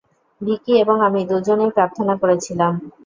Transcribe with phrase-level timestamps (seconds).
[0.41, 2.73] ভিকি এবং আমি দুজনেই প্রার্থনা করেছিলাম।